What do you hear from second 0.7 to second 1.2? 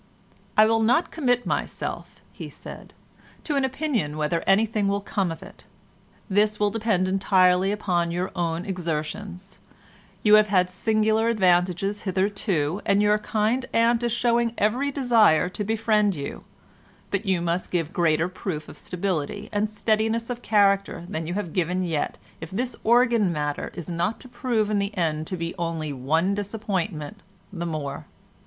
not